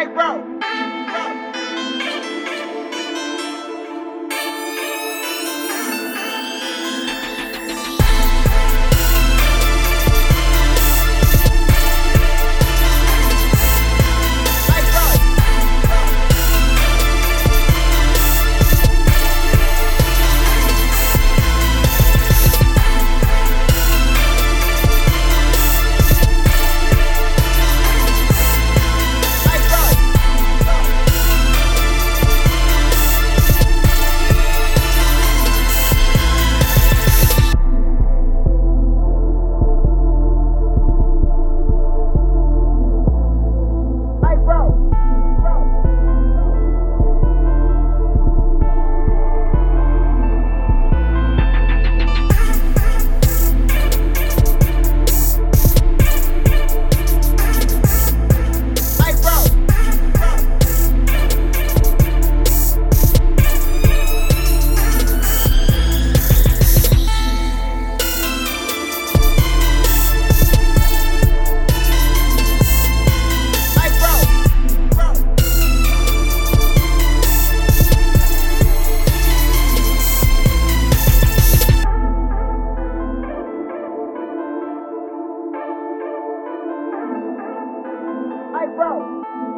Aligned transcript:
Hey, 0.00 0.06
bro. 0.06 0.89
Bro. 88.80 89.49